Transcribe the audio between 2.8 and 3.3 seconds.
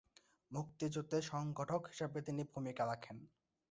রাখেন।